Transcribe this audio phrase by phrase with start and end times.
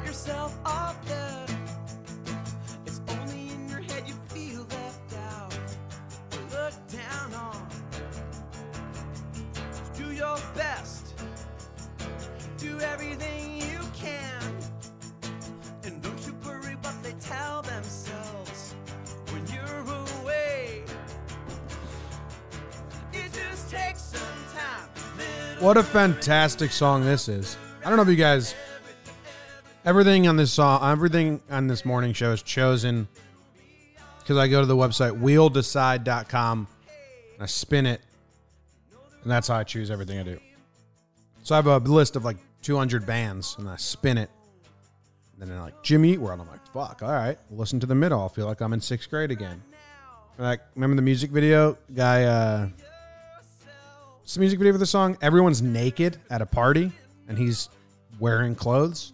[0.00, 0.56] yourself
[1.06, 1.46] there.
[2.86, 5.54] It's only in your head you feel left out,
[6.32, 7.68] or looked down on.
[9.94, 11.14] Do your best,
[12.56, 14.42] do everything you can,
[15.84, 18.74] and don't you worry what they tell themselves
[19.30, 19.80] when you're
[20.22, 20.84] away.
[23.12, 24.20] It just takes some
[24.56, 24.88] time.
[25.60, 27.56] What a fantastic song this is.
[27.84, 28.54] I don't know if you guys
[29.84, 33.08] everything on this song everything on this morning show is chosen
[34.18, 36.68] because I go to the website wheeldecide.com
[37.34, 38.00] and I spin it
[39.22, 40.38] and that's how I choose everything I do.
[41.42, 44.30] So I have a list of like 200 bands and I spin it.
[45.32, 46.40] And then they're like Jimmy Eat World.
[46.40, 47.38] I'm like, fuck, all right.
[47.50, 48.20] Listen to the middle.
[48.20, 49.62] I'll feel like I'm in sixth grade again.
[50.38, 51.78] Like, remember the music video?
[51.94, 52.68] Guy, uh,
[54.22, 55.16] it's the music video for the song.
[55.20, 56.90] Everyone's naked at a party
[57.28, 57.68] and he's
[58.18, 59.12] wearing clothes.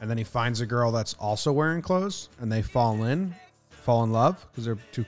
[0.00, 3.34] And then he finds a girl that's also wearing clothes and they fall in,
[3.70, 5.04] fall in love because they're two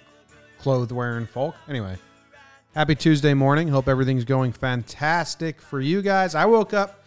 [0.58, 1.54] clothed wearing folk.
[1.68, 1.96] Anyway,
[2.74, 3.68] happy Tuesday morning.
[3.68, 6.34] Hope everything's going fantastic for you guys.
[6.34, 7.02] I woke up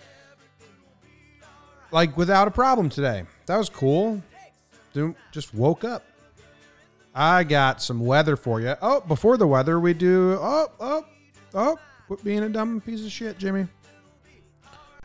[1.92, 3.23] like without a problem today.
[3.45, 4.22] That was cool.
[5.31, 6.03] Just woke up.
[7.14, 8.75] I got some weather for you.
[8.81, 10.38] Oh, before the weather, we do.
[10.42, 11.05] Oh, oh,
[11.53, 11.80] oh.
[12.08, 13.67] Quit being a dumb piece of shit, Jimmy.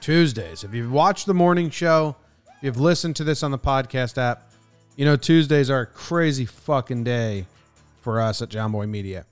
[0.01, 0.65] Tuesdays.
[0.65, 2.17] If you've watched the morning show,
[2.61, 4.53] if you've listened to this on the podcast app,
[4.95, 7.47] you know Tuesdays are a crazy fucking day
[8.03, 9.25] for us at John Boy Media.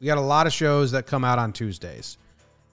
[0.00, 2.16] We got a lot of shows that come out on Tuesdays.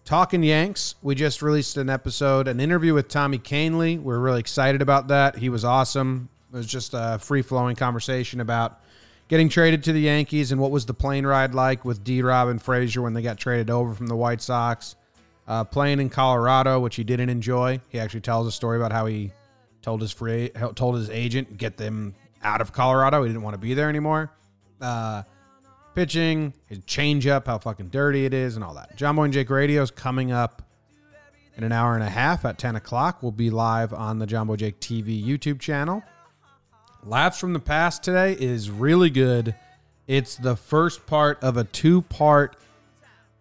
[0.05, 4.01] Talking Yanks, we just released an episode, an interview with Tommy Kahnle.
[4.01, 5.35] We're really excited about that.
[5.35, 6.29] He was awesome.
[6.53, 8.79] It was just a free flowing conversation about
[9.27, 12.47] getting traded to the Yankees and what was the plane ride like with D Rob
[12.47, 14.95] and Frazier when they got traded over from the White Sox.
[15.45, 17.81] Uh, playing in Colorado, which he didn't enjoy.
[17.89, 19.33] He actually tells a story about how he
[19.81, 23.23] told his free told his agent get them out of Colorado.
[23.23, 24.31] He didn't want to be there anymore.
[24.81, 25.23] Uh,
[25.95, 28.95] pitching, his changeup, how fucking dirty it is, and all that.
[28.95, 30.61] John Boy and Jake Radio is coming up
[31.57, 33.21] in an hour and a half at 10 o'clock.
[33.21, 36.03] We'll be live on the John Boy Jake TV YouTube channel.
[37.03, 39.55] Laughs from the Past today is really good.
[40.07, 42.55] It's the first part of a two part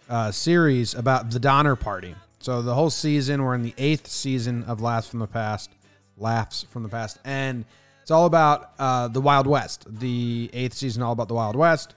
[0.08, 2.14] uh, series about the Donner Party.
[2.40, 5.70] So the whole season, we're in the eighth season of Laughs from the Past.
[6.20, 7.18] Laughs from the Past.
[7.24, 7.64] And
[8.02, 9.86] it's all about uh, the Wild West.
[9.88, 11.94] The eighth season, all about the Wild West.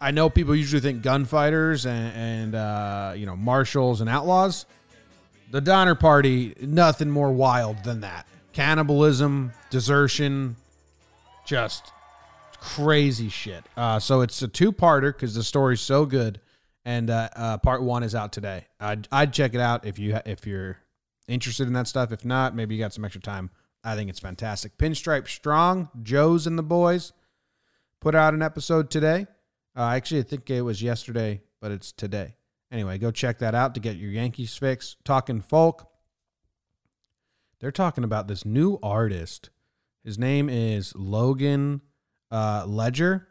[0.00, 4.66] I know people usually think gunfighters and, and uh, you know marshals and outlaws.
[5.50, 8.26] The Donner Party, nothing more wild than that.
[8.52, 10.56] Cannibalism, desertion,
[11.46, 11.92] just
[12.58, 13.64] crazy shit.
[13.76, 16.40] Uh, so it's a two-parter because the story's so good,
[16.84, 18.66] and uh, uh, part one is out today.
[18.80, 20.78] I'd, I'd check it out if you if you're
[21.28, 22.12] interested in that stuff.
[22.12, 23.50] If not, maybe you got some extra time.
[23.84, 24.76] I think it's fantastic.
[24.78, 27.12] Pinstripe Strong, Joe's and the boys
[28.00, 29.26] put out an episode today.
[29.76, 32.34] Uh, actually, I think it was yesterday, but it's today.
[32.72, 34.96] Anyway, go check that out to get your Yankees fix.
[35.04, 35.88] Talking folk.
[37.60, 39.50] They're talking about this new artist.
[40.04, 41.80] His name is Logan
[42.30, 43.28] uh, Ledger,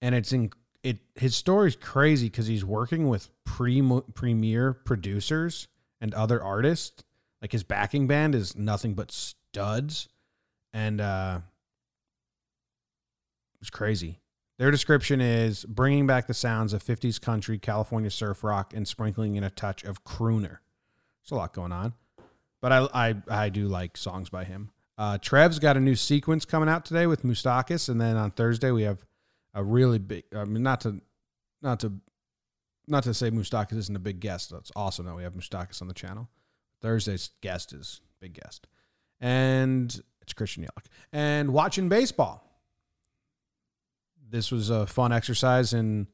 [0.00, 0.50] and it's in
[0.82, 0.98] it.
[1.14, 3.82] His story's crazy because he's working with pre
[4.14, 5.68] premier producers
[6.00, 7.02] and other artists.
[7.42, 10.08] Like his backing band is nothing but studs,
[10.72, 11.40] and uh,
[13.60, 14.18] it's crazy.
[14.58, 19.36] Their description is bringing back the sounds of 50s country, California surf rock, and sprinkling
[19.36, 20.58] in a touch of crooner.
[21.22, 21.94] There's a lot going on,
[22.60, 24.70] but I I, I do like songs by him.
[24.98, 28.70] Uh, Trev's got a new sequence coming out today with Moustakas, and then on Thursday
[28.70, 29.06] we have
[29.54, 30.24] a really big.
[30.36, 31.00] I mean, not to
[31.62, 31.94] not to
[32.86, 34.50] not to say Moustakas isn't a big guest.
[34.50, 36.28] That's awesome that we have Moustakas on the channel.
[36.80, 38.66] Thursday's guest is big guest,
[39.20, 40.86] and it's Christian Yelich.
[41.12, 42.50] And watching baseball
[44.30, 46.06] this was a fun exercise in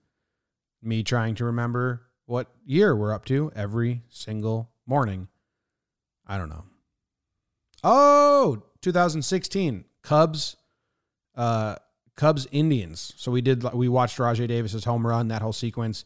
[0.82, 5.28] me trying to remember what year we're up to every single morning.
[6.26, 6.64] I don't know.
[7.84, 10.56] Oh, 2016 Cubs,
[11.36, 11.76] uh,
[12.16, 13.12] Cubs Indians.
[13.16, 16.04] So we did we watched Rajay Davis's home run, that whole sequence,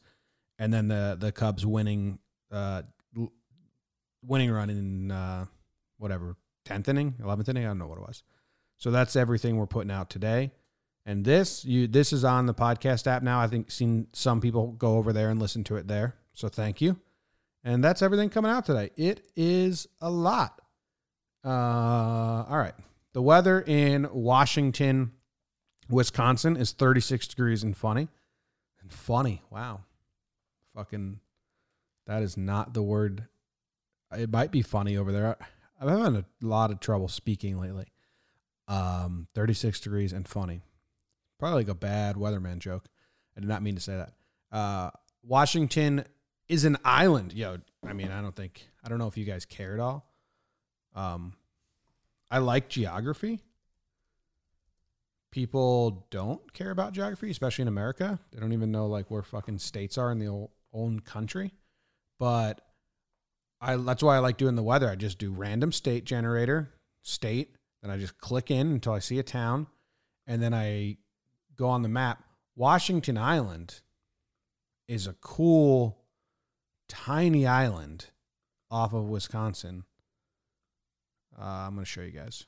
[0.58, 2.18] and then the the Cubs winning,
[2.50, 2.82] uh,
[4.22, 5.46] winning run in uh,
[5.98, 7.64] whatever tenth inning, eleventh inning.
[7.64, 8.22] I don't know what it was.
[8.76, 10.52] So that's everything we're putting out today.
[11.06, 13.40] And this you this is on the podcast app now.
[13.40, 16.14] I think seen some people go over there and listen to it there.
[16.32, 16.98] So thank you.
[17.64, 18.90] And that's everything coming out today.
[18.96, 20.60] It is a lot.
[21.44, 22.74] Uh, all right.
[23.12, 25.12] The weather in Washington,
[25.88, 28.08] Wisconsin is 36 degrees and funny.
[28.80, 29.42] And funny.
[29.50, 29.80] Wow.
[30.74, 31.20] Fucking
[32.06, 33.26] that is not the word.
[34.16, 35.36] It might be funny over there.
[35.80, 37.86] I'm having a lot of trouble speaking lately.
[38.68, 40.62] Um, 36 degrees and funny.
[41.38, 42.84] Probably like a bad weatherman joke.
[43.36, 44.12] I did not mean to say that.
[44.56, 44.90] Uh,
[45.22, 46.04] Washington
[46.48, 47.32] is an island.
[47.32, 50.06] Yo, I mean, I don't think I don't know if you guys care at all.
[50.94, 51.34] Um,
[52.30, 53.40] I like geography.
[55.30, 58.18] People don't care about geography, especially in America.
[58.32, 61.52] They don't even know like where fucking states are in the old, own country.
[62.18, 62.60] But
[63.60, 64.88] I that's why I like doing the weather.
[64.88, 66.70] I just do random state generator,
[67.02, 69.66] state, then I just click in until I see a town,
[70.26, 70.98] and then I
[71.56, 72.24] go on the map.
[72.56, 73.80] Washington Island
[74.88, 75.98] is a cool
[76.88, 78.06] tiny island
[78.70, 79.84] off of Wisconsin.
[81.38, 82.44] Uh, I'm going to show you guys.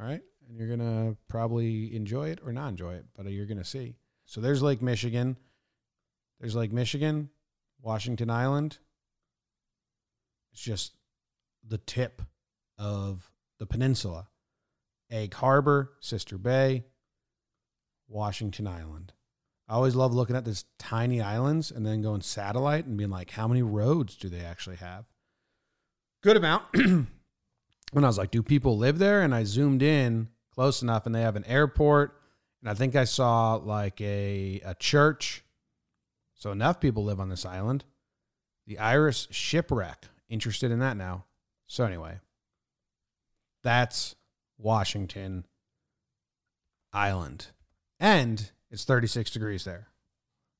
[0.00, 0.22] All right.
[0.48, 3.64] And you're going to probably enjoy it or not enjoy it, but you're going to
[3.64, 3.94] see.
[4.26, 5.36] So there's Lake Michigan.
[6.40, 7.30] There's Lake Michigan,
[7.80, 8.78] Washington Island.
[10.54, 10.92] It's just
[11.66, 12.22] the tip
[12.78, 13.28] of
[13.58, 14.28] the peninsula.
[15.10, 16.84] Egg Harbor, Sister Bay,
[18.08, 19.12] Washington Island.
[19.68, 23.30] I always love looking at these tiny islands and then going satellite and being like,
[23.30, 25.06] how many roads do they actually have?
[26.22, 26.62] Good amount.
[26.74, 27.08] and
[27.92, 29.22] I was like, do people live there?
[29.22, 32.16] And I zoomed in close enough and they have an airport.
[32.62, 35.42] And I think I saw like a, a church.
[36.34, 37.84] So enough people live on this island.
[38.68, 40.10] The Iris shipwreck.
[40.34, 41.26] Interested in that now.
[41.68, 42.18] So anyway,
[43.62, 44.16] that's
[44.58, 45.46] Washington
[46.92, 47.46] Island.
[48.00, 49.86] And it's 36 degrees there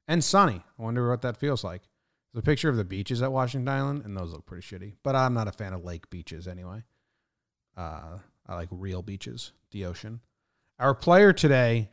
[0.06, 0.62] and sunny.
[0.78, 1.82] I wonder what that feels like.
[2.32, 4.92] There's a picture of the beaches at Washington Island, and those look pretty shitty.
[5.02, 6.84] But I'm not a fan of lake beaches anyway.
[7.76, 10.20] Uh, I like real beaches, the ocean.
[10.78, 11.90] Our player today,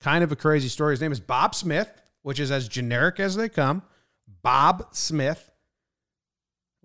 [0.00, 0.94] kind of a crazy story.
[0.94, 1.90] His name is Bob Smith,
[2.22, 3.82] which is as generic as they come.
[4.42, 5.47] Bob Smith.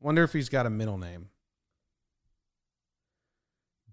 [0.04, 1.30] Wonder if he's got a middle name.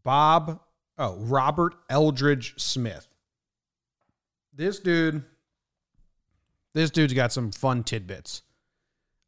[0.02, 0.58] Bob,
[0.98, 3.06] oh, Robert Eldridge Smith.
[4.52, 5.22] This dude,
[6.74, 8.42] this dude's got some fun tidbits.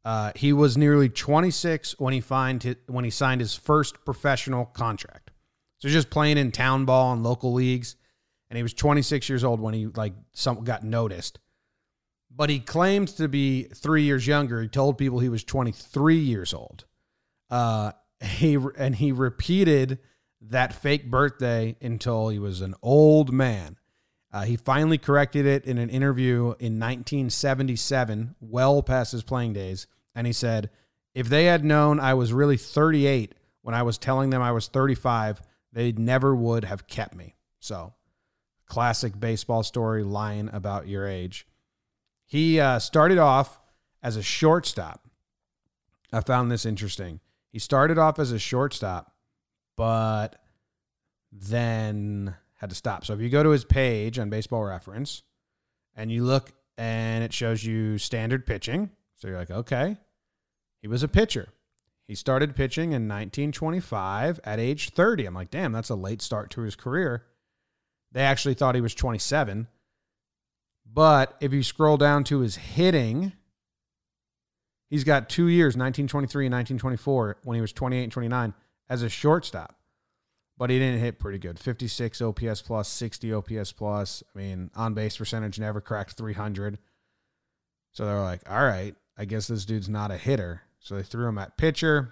[0.03, 4.65] Uh, he was nearly 26 when he find his, when he signed his first professional
[4.65, 5.31] contract.
[5.77, 7.95] So just playing in town ball and local leagues,
[8.49, 11.39] and he was 26 years old when he like some got noticed.
[12.35, 14.61] But he claimed to be three years younger.
[14.61, 16.85] He told people he was 23 years old.
[17.49, 17.91] Uh,
[18.21, 19.99] he and he repeated
[20.41, 23.77] that fake birthday until he was an old man.
[24.31, 29.85] Uh, he finally corrected it in an interview in 1977, well past his playing days.
[30.15, 30.71] And he said,
[31.13, 34.67] If they had known I was really 38 when I was telling them I was
[34.67, 35.41] 35,
[35.71, 37.35] they never would have kept me.
[37.59, 37.93] So,
[38.65, 41.45] classic baseball story lying about your age.
[42.25, 43.59] He uh, started off
[44.01, 45.07] as a shortstop.
[46.11, 47.19] I found this interesting.
[47.49, 49.13] He started off as a shortstop,
[49.75, 50.35] but
[51.31, 53.05] then had to stop.
[53.05, 55.23] So if you go to his page on Baseball Reference
[55.95, 59.97] and you look and it shows you standard pitching, so you're like, okay,
[60.81, 61.49] he was a pitcher.
[62.07, 65.25] He started pitching in 1925 at age 30.
[65.25, 67.25] I'm like, damn, that's a late start to his career.
[68.11, 69.67] They actually thought he was 27.
[70.93, 73.33] But if you scroll down to his hitting,
[74.89, 78.53] he's got two years, 1923 and 1924, when he was 28 and 29,
[78.89, 79.75] as a shortstop
[80.57, 81.59] but he didn't hit pretty good.
[81.59, 84.23] 56 OPS plus, 60 OPS plus.
[84.33, 86.77] I mean, on base percentage never cracked 300.
[87.91, 90.61] So they're like, all right, I guess this dude's not a hitter.
[90.79, 92.11] So they threw him at pitcher.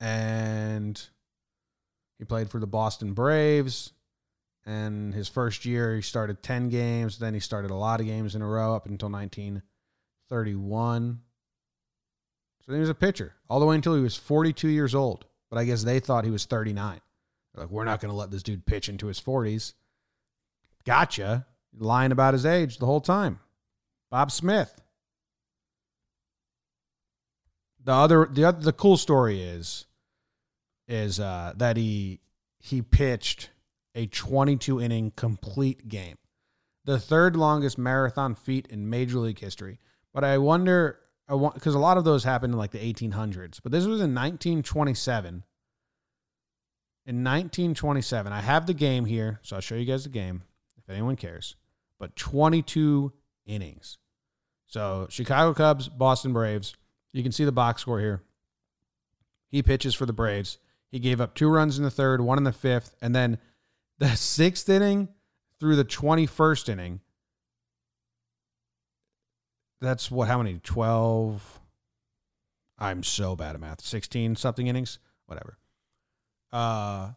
[0.00, 1.00] And
[2.18, 3.92] he played for the Boston Braves.
[4.66, 7.18] And his first year, he started 10 games.
[7.18, 11.20] Then he started a lot of games in a row up until 1931.
[12.66, 15.60] So he was a pitcher all the way until he was 42 years old but
[15.60, 17.00] I guess they thought he was 39.
[17.54, 19.74] They're like, we're not going to let this dude pitch into his 40s.
[20.84, 21.46] Gotcha.
[21.78, 23.38] Lying about his age the whole time.
[24.10, 24.82] Bob Smith.
[27.84, 29.86] The other, the other, the cool story is,
[30.88, 32.18] is uh, that he
[32.58, 33.50] he pitched
[33.94, 36.16] a 22 inning complete game,
[36.84, 39.78] the third longest marathon feat in Major League history.
[40.12, 40.98] But I wonder
[41.28, 44.00] I want because a lot of those happened in like the 1800s, but this was
[44.00, 45.42] in 1927.
[47.06, 50.42] In 1927, I have the game here, so I'll show you guys the game
[50.78, 51.54] if anyone cares.
[51.98, 53.12] But 22
[53.46, 53.98] innings.
[54.66, 56.74] So Chicago Cubs, Boston Braves.
[57.12, 58.22] You can see the box score here.
[59.50, 60.58] He pitches for the Braves.
[60.90, 63.38] He gave up two runs in the third, one in the fifth, and then
[63.98, 65.08] the sixth inning
[65.60, 67.00] through the 21st inning
[69.80, 71.60] that's what how many 12
[72.78, 75.58] i'm so bad at math 16 something innings whatever
[76.54, 77.10] uh,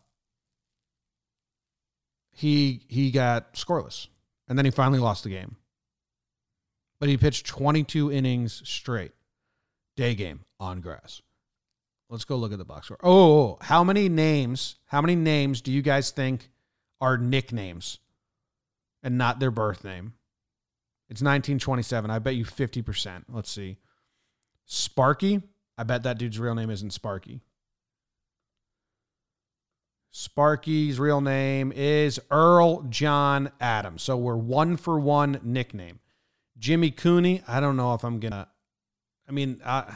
[2.31, 4.07] he he got scoreless,
[4.47, 5.55] and then he finally lost the game.
[6.99, 9.11] But he pitched 22 innings straight,
[9.95, 11.21] day game on grass.
[12.09, 12.97] Let's go look at the box score.
[13.03, 14.77] Oh, how many names?
[14.87, 16.49] How many names do you guys think
[16.99, 17.99] are nicknames
[19.03, 20.13] and not their birth name?
[21.09, 22.11] It's 1927.
[22.11, 23.23] I bet you 50%.
[23.29, 23.77] Let's see.
[24.65, 25.41] Sparky.
[25.77, 27.41] I bet that dude's real name isn't Sparky.
[30.11, 34.01] Sparky's real name is Earl John Adams.
[34.01, 35.99] So we're one for one nickname.
[36.57, 37.43] Jimmy Cooney.
[37.47, 38.47] I don't know if I'm gonna.
[39.29, 39.91] I mean, uh,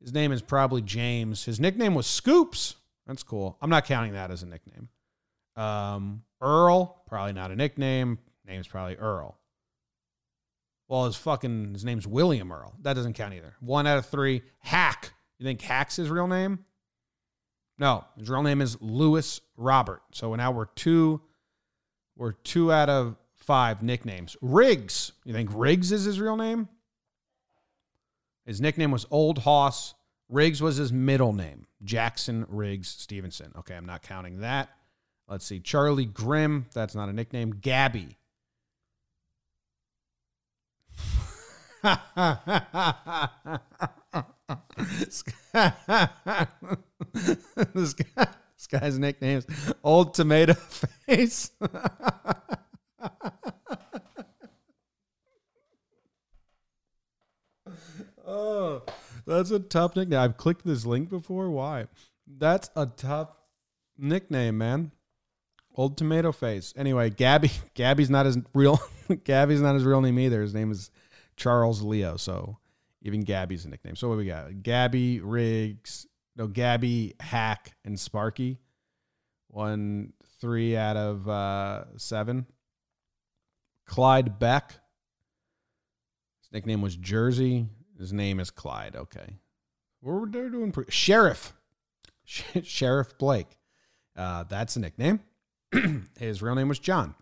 [0.00, 1.44] his name is probably James.
[1.44, 2.74] His nickname was Scoops.
[3.06, 3.56] That's cool.
[3.62, 4.88] I'm not counting that as a nickname.
[5.56, 8.18] Um, Earl, probably not a nickname.
[8.46, 9.38] Name's probably Earl.
[10.88, 12.74] Well, his fucking his name's William Earl.
[12.82, 13.56] That doesn't count either.
[13.60, 14.42] One out of three.
[14.60, 15.12] Hack.
[15.38, 16.64] You think Hack's his real name?
[17.78, 20.02] No, his real name is Lewis Robert.
[20.12, 21.20] So now we're two.
[22.16, 24.36] We're two out of five nicknames.
[24.40, 25.12] Riggs.
[25.24, 26.68] You think Riggs is his real name?
[28.46, 29.94] His nickname was Old Hoss.
[30.28, 31.66] Riggs was his middle name.
[31.82, 33.52] Jackson Riggs Stevenson.
[33.58, 34.70] Okay, I'm not counting that.
[35.28, 35.60] Let's see.
[35.60, 36.66] Charlie Grimm.
[36.72, 37.50] That's not a nickname.
[37.60, 38.16] Gabby.
[44.76, 45.72] this, guy,
[47.74, 49.46] this, guy, this guy's nickname's
[49.84, 51.52] Old Tomato Face.
[58.26, 58.82] oh,
[59.26, 60.18] that's a tough nickname.
[60.18, 61.50] I've clicked this link before.
[61.50, 61.86] Why?
[62.26, 63.30] That's a tough
[63.96, 64.90] nickname, man.
[65.76, 66.72] Old Tomato Face.
[66.76, 67.50] Anyway, Gabby.
[67.74, 68.80] Gabby's not his real.
[69.24, 70.40] Gabby's not his real name either.
[70.40, 70.90] His name is
[71.36, 72.16] Charles Leo.
[72.16, 72.58] So
[73.02, 73.94] even Gabby's a nickname.
[73.94, 74.62] So what we got?
[74.62, 76.06] Gabby Riggs.
[76.34, 78.58] No, Gabby Hack and Sparky.
[79.48, 82.46] One three out of uh, seven.
[83.86, 84.72] Clyde Beck.
[86.40, 87.66] His nickname was Jersey.
[87.98, 88.96] His name is Clyde.
[88.96, 89.36] Okay.
[90.02, 90.74] Were they doing?
[90.88, 91.54] Sheriff.
[92.24, 93.58] Sheriff Blake.
[94.16, 95.20] Uh, that's a nickname.
[96.18, 97.14] His real name was John.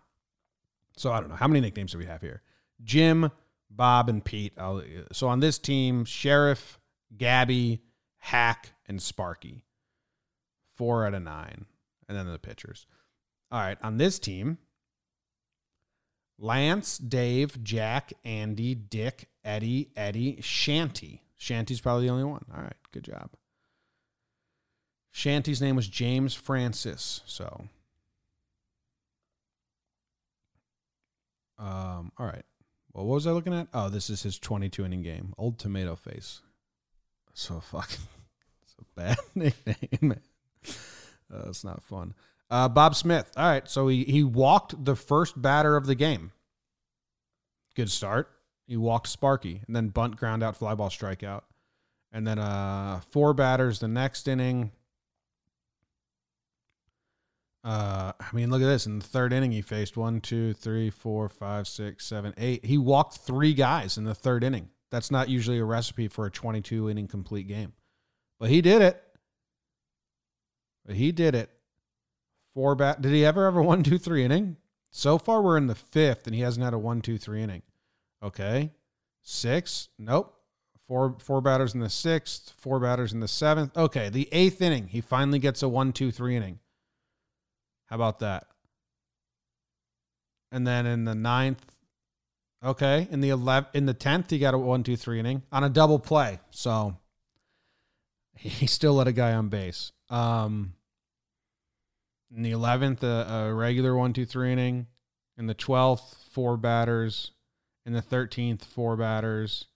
[0.97, 1.35] So I don't know.
[1.35, 2.41] How many nicknames do we have here?
[2.83, 3.31] Jim,
[3.69, 4.53] Bob, and Pete.
[4.57, 6.79] I'll, uh, so on this team, Sheriff,
[7.15, 7.81] Gabby,
[8.17, 9.65] Hack, and Sparky.
[10.73, 11.65] Four out of nine.
[12.07, 12.85] And then the pitchers.
[13.51, 13.77] All right.
[13.81, 14.57] On this team,
[16.37, 21.23] Lance, Dave, Jack, Andy, Dick, Eddie, Eddie, Shanty.
[21.37, 22.45] Shanty's probably the only one.
[22.55, 22.75] All right.
[22.91, 23.31] Good job.
[25.11, 27.21] Shanty's name was James Francis.
[27.25, 27.69] So,
[31.57, 32.43] um, all right.
[32.93, 33.67] Well, what was I looking at?
[33.73, 35.33] Oh, this is his 22 inning game.
[35.37, 36.41] Old Tomato Face.
[37.33, 38.05] So fucking,
[38.63, 40.19] it's a bad nickname.
[41.33, 42.13] uh, not fun.
[42.49, 43.31] Uh, Bob Smith.
[43.35, 46.31] All right, so he he walked the first batter of the game.
[47.75, 48.29] Good start.
[48.67, 51.41] He walked Sparky, and then bunt, ground out, fly ball, strikeout,
[52.11, 54.71] and then uh four batters the next inning.
[57.65, 58.85] Uh, I mean, look at this.
[58.85, 62.63] In the third inning, he faced one, two, three, four, five, six, seven, eight.
[62.63, 64.69] He walked three guys in the third inning.
[64.91, 67.73] That's not usually a recipe for a 22 inning complete game,
[68.39, 69.01] but he did it.
[70.85, 71.49] But he did it.
[72.53, 73.01] Four bat.
[73.01, 74.57] Did he ever a one, two, three inning?
[74.91, 77.63] So far, we're in the fifth, and he hasn't had a one, two, three inning.
[78.21, 78.71] Okay,
[79.23, 79.89] six.
[79.97, 80.33] Nope.
[80.87, 82.53] Four four batters in the sixth.
[82.57, 83.75] Four batters in the seventh.
[83.75, 86.59] Okay, the eighth inning, he finally gets a one, two, three inning.
[87.95, 88.47] How about that?
[90.51, 91.63] And then in the ninth,
[92.61, 95.63] okay, in the eleven, in the tenth, he got a one, two, three inning on
[95.63, 96.41] a double play.
[96.51, 96.97] So
[98.35, 99.93] he still let a guy on base.
[100.09, 100.73] Um,
[102.35, 104.87] in the eleventh, a, a regular one, two, three inning.
[105.37, 107.31] In the twelfth, four batters.
[107.85, 109.67] In the thirteenth, four batters.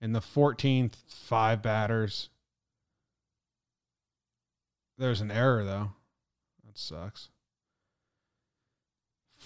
[0.00, 2.28] In the fourteenth, five batters.
[4.98, 5.90] There's an error though.
[6.64, 7.30] That sucks.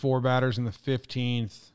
[0.04, 1.70] Four batters in the 15th.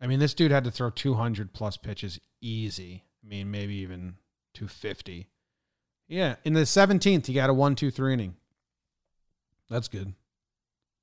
[0.00, 3.04] I mean, this dude had to throw 200 plus pitches easy.
[3.22, 4.14] I mean, maybe even
[4.54, 5.28] 250.
[6.08, 6.36] Yeah.
[6.46, 8.36] In the 17th, he got a one, two, three inning.
[9.68, 10.14] That's good.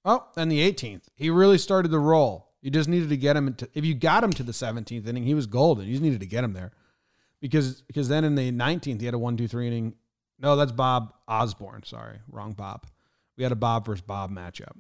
[0.04, 2.50] Oh, and the 18th, he really started to roll.
[2.64, 5.22] You just needed to get him into, if you got him to the 17th inning,
[5.24, 5.86] he was golden.
[5.86, 6.72] You just needed to get him there.
[7.42, 9.94] Because because then in the 19th, he had a one, two, three inning.
[10.40, 11.84] No, that's Bob Osborn.
[11.84, 12.88] Sorry, wrong Bob.
[13.38, 14.76] We had a Bob versus Bob matchup.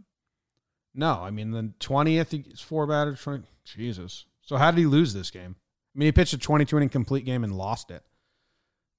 [0.95, 3.21] No, I mean the twentieth, he's four batters.
[3.21, 4.25] 20, Jesus.
[4.41, 5.55] So how did he lose this game?
[5.93, 8.03] I mean, he pitched a twenty-two inning complete game and lost it.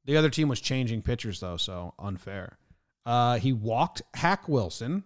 [0.04, 2.58] The other team was changing pitchers though, so unfair.
[3.06, 5.04] Uh, he walked Hack Wilson.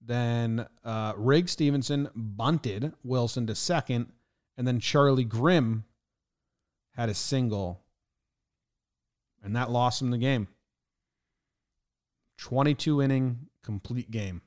[0.00, 4.12] Then uh, Rig Stevenson bunted Wilson to second.
[4.56, 5.84] And then Charlie Grimm
[6.92, 7.80] had a single.
[9.42, 10.48] And that lost him the game.
[12.38, 14.42] 22 inning complete game.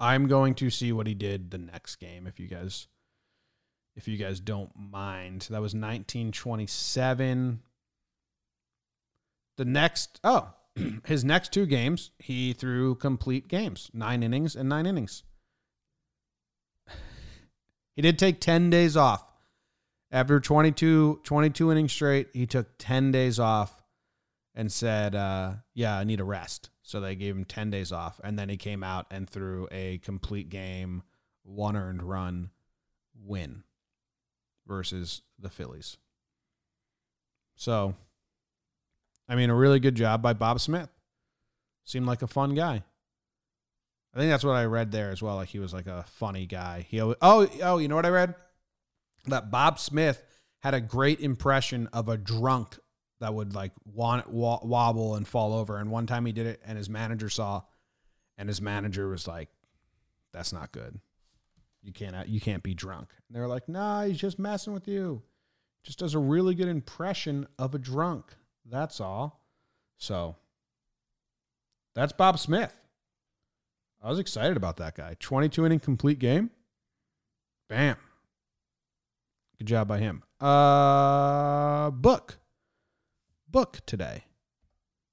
[0.00, 2.88] I'm going to see what he did the next game if you guys
[3.96, 5.42] if you guys don't mind.
[5.50, 7.60] That was 1927.
[9.58, 10.54] The next oh,
[11.04, 15.22] his next two games, he threw complete games, 9 innings and 9 innings.
[17.96, 19.26] He did take 10 days off.
[20.10, 23.82] After 22 22 innings straight, he took 10 days off
[24.54, 28.20] and said, uh, "Yeah, I need a rest." So they gave him 10 days off
[28.24, 31.04] and then he came out and threw a complete game,
[31.44, 32.50] one earned run
[33.14, 33.62] win
[34.66, 35.98] versus the Phillies.
[37.54, 37.94] So,
[39.28, 40.88] I mean, a really good job by Bob Smith.
[41.84, 42.82] Seemed like a fun guy.
[44.12, 45.36] I think that's what I read there as well.
[45.36, 46.84] Like he was like a funny guy.
[46.88, 48.34] He always, oh oh you know what I read
[49.26, 50.24] that Bob Smith
[50.64, 52.80] had a great impression of a drunk
[53.20, 55.76] that would like want wobble and fall over.
[55.76, 57.62] And one time he did it, and his manager saw,
[58.36, 59.48] and his manager was like,
[60.32, 60.98] "That's not good.
[61.82, 65.22] You can't you can't be drunk." And they're like, "Nah, he's just messing with you.
[65.82, 68.34] Just does a really good impression of a drunk.
[68.64, 69.44] That's all."
[69.98, 70.36] So
[71.94, 72.74] that's Bob Smith.
[74.02, 75.14] I was excited about that guy.
[75.20, 76.50] 22 inning complete game.
[77.68, 77.96] Bam.
[79.58, 80.22] Good job by him.
[80.40, 82.39] Uh book.
[83.50, 84.24] Book today.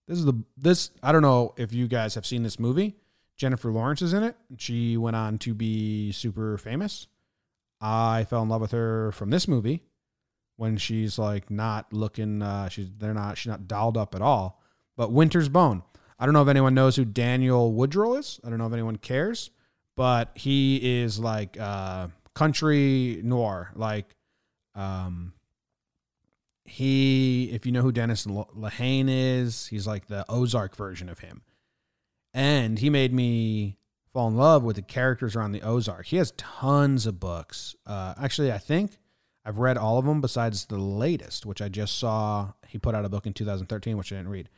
[0.07, 2.95] This is the this I don't know if you guys have seen this movie.
[3.35, 4.35] Jennifer Lawrence is in it.
[4.57, 7.07] She went on to be super famous.
[7.79, 9.83] I fell in love with her from this movie
[10.55, 14.61] when she's like not looking uh she's they're not she's not dolled up at all.
[14.95, 15.83] But Winter's Bone.
[16.19, 18.39] I don't know if anyone knows who Daniel Woodrell is.
[18.43, 19.51] I don't know if anyone cares,
[19.95, 23.71] but he is like uh, country noir.
[23.75, 24.15] Like,
[24.73, 25.33] um,
[26.67, 31.41] he, if you know who Dennis Lehane is, he's like the Ozark version of him.
[32.33, 33.77] And he made me
[34.13, 36.05] fall in love with the characters around the Ozark.
[36.07, 37.75] He has tons of books.
[37.85, 38.97] Uh, actually, I think
[39.45, 42.51] I've read all of them besides the latest, which I just saw.
[42.67, 44.49] He put out a book in 2013, which I didn't read.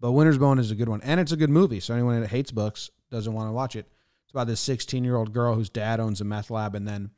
[0.00, 1.80] But Winter's Bone is a good one, and it's a good movie.
[1.80, 3.86] So anyone that hates books doesn't want to watch it.
[4.24, 7.10] It's about this 16 year old girl whose dad owns a meth lab, and then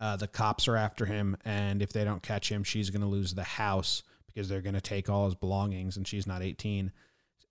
[0.00, 3.08] uh, the cops are after him, and if they don't catch him, she's going to
[3.08, 6.92] lose the house because they're going to take all his belongings, and she's not 18,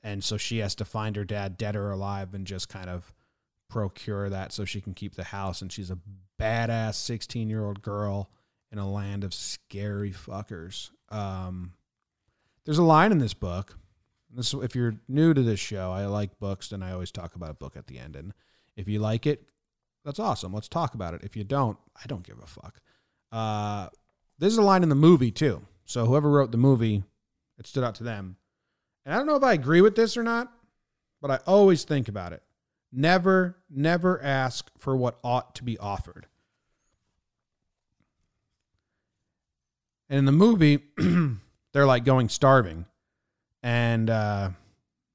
[0.04, 3.14] and so she has to find her dad, dead or alive, and just kind of
[3.70, 5.62] procure that so she can keep the house.
[5.62, 5.98] And she's a
[6.40, 8.30] badass 16 year old girl
[8.72, 10.92] in a land of scary fuckers.
[11.10, 11.74] Um,
[12.64, 13.78] there's a line in this book
[14.32, 17.50] this, if you're new to this show, I like books, and I always talk about
[17.50, 18.16] a book at the end.
[18.16, 18.34] And
[18.76, 19.44] if you like it,
[20.08, 20.54] that's awesome.
[20.54, 21.22] Let's talk about it.
[21.26, 22.80] If you don't, I don't give a fuck.
[23.30, 23.89] Uh,
[24.39, 25.62] there's a line in the movie too.
[25.84, 27.04] So whoever wrote the movie,
[27.60, 28.38] it stood out to them.
[29.06, 30.50] And I don't know if I agree with this or not,
[31.22, 32.41] but I always think about it.
[32.89, 36.26] Never, never ask for what ought to be offered.
[40.10, 40.84] And in the movie,
[41.74, 42.86] they're like going starving
[43.62, 44.52] and uh,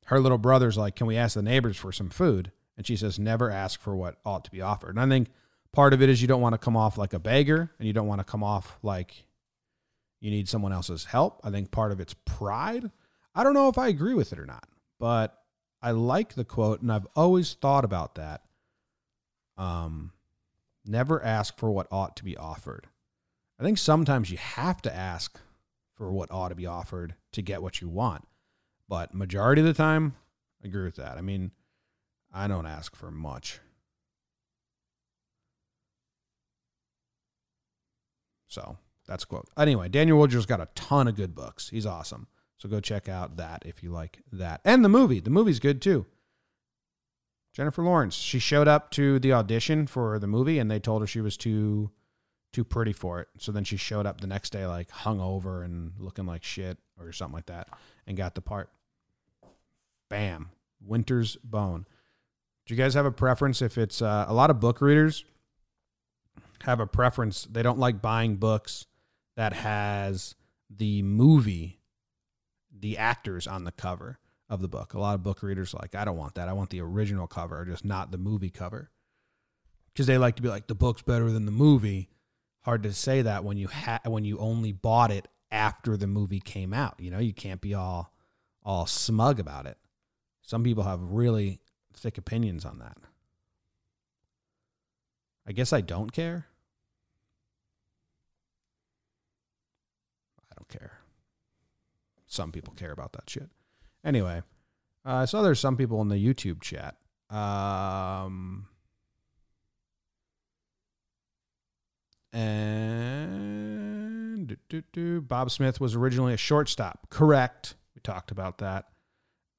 [0.04, 3.18] her little brother's like, "Can we ask the neighbors for some food?" And she says,
[3.18, 5.28] "Never ask for what ought to be offered." And I think
[5.72, 7.92] part of it is you don't want to come off like a beggar, and you
[7.92, 9.26] don't want to come off like
[10.20, 11.40] you need someone else's help.
[11.44, 12.90] I think part of it's pride.
[13.34, 14.66] I don't know if I agree with it or not,
[14.98, 15.36] but
[15.82, 18.42] I like the quote, and I've always thought about that.
[19.56, 20.12] Um,
[20.84, 22.86] never ask for what ought to be offered.
[23.58, 25.40] I think sometimes you have to ask
[25.94, 28.26] for what ought to be offered to get what you want.
[28.88, 30.14] But majority of the time,
[30.62, 31.18] I agree with that.
[31.18, 31.50] I mean,
[32.32, 33.60] I don't ask for much.
[38.48, 39.48] So that's quote.
[39.56, 41.68] Anyway, Daniel Woodrell's got a ton of good books.
[41.70, 42.26] He's awesome.
[42.58, 44.60] So go check out that if you like that.
[44.64, 45.20] And the movie.
[45.20, 46.06] The movie's good too.
[47.52, 48.14] Jennifer Lawrence.
[48.14, 51.36] She showed up to the audition for the movie and they told her she was
[51.36, 51.90] too
[52.52, 53.28] too pretty for it.
[53.38, 56.78] So then she showed up the next day like hung over and looking like shit
[57.00, 57.68] or something like that
[58.06, 58.70] and got the part.
[60.08, 60.50] Bam.
[60.84, 61.86] Winter's Bone.
[62.66, 65.24] Do you guys have a preference if it's uh, a lot of book readers
[66.62, 68.86] have a preference they don't like buying books
[69.36, 70.36] that has
[70.70, 71.80] the movie
[72.78, 74.92] the actors on the cover of the book.
[74.92, 76.48] A lot of book readers like I don't want that.
[76.48, 78.90] I want the original cover, or just not the movie cover.
[79.96, 82.10] Cuz they like to be like the book's better than the movie
[82.60, 86.40] hard to say that when you ha- when you only bought it after the movie
[86.40, 87.00] came out.
[87.00, 88.12] You know, you can't be all
[88.62, 89.78] all smug about it.
[90.42, 91.60] Some people have really
[91.94, 92.96] thick opinions on that.
[95.46, 96.46] I guess I don't care.
[100.50, 100.98] I don't care.
[102.26, 103.50] Some people care about that shit.
[104.04, 104.42] Anyway,
[105.04, 106.96] uh, I saw there's some people in the YouTube chat.
[107.28, 108.66] Um,
[112.32, 115.20] and do, do, do.
[115.20, 117.10] Bob Smith was originally a shortstop.
[117.10, 117.74] Correct.
[117.94, 118.86] We talked about that.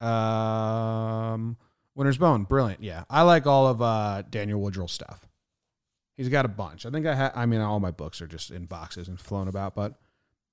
[0.04, 1.56] Um,
[1.94, 2.82] Winter's Bone, brilliant.
[2.82, 5.26] Yeah, I like all of uh, Daniel Woodrell stuff.
[6.16, 6.86] He's got a bunch.
[6.86, 7.32] I think I have.
[7.34, 9.74] I mean, all my books are just in boxes and flown about.
[9.74, 9.94] But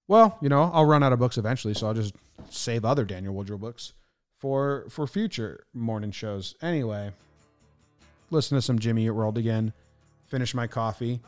[0.08, 2.15] well, you know, I'll run out of books eventually, so I'll just
[2.49, 3.93] save other Daniel Woodrell books
[4.39, 6.56] for for future morning shows.
[6.62, 7.12] Anyway,
[8.30, 9.73] listen to some Jimmy Eat World again.
[10.27, 11.19] Finish my coffee.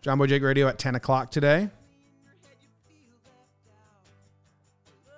[0.00, 1.68] John Boy Jake Radio at ten o'clock today.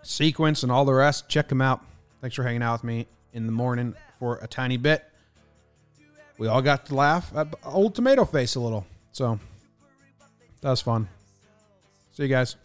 [0.02, 1.28] Sequence and all the rest.
[1.28, 1.84] Check them out.
[2.20, 5.04] Thanks for hanging out with me in the morning for a tiny bit.
[6.38, 8.86] We all got to laugh at old tomato face a little.
[9.12, 9.38] So
[10.62, 11.08] that was fun.
[12.12, 12.56] See you guys.